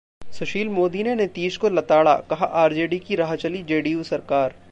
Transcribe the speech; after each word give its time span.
सुशील 0.21 0.69
मोदी 0.69 1.03
ने 1.03 1.13
नीतीश 1.15 1.57
को 1.57 1.69
लताड़ा, 1.69 2.15
कहा- 2.29 2.49
आरजेडी 2.53 2.99
की 2.99 3.15
राह 3.15 3.35
चली 3.35 3.63
जेडीयू 3.63 4.03
सरकार 4.03 4.55